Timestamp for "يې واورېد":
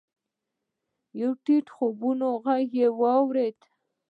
2.75-3.59